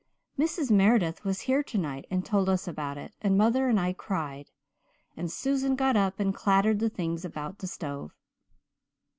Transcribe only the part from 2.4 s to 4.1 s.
us about it and mother and I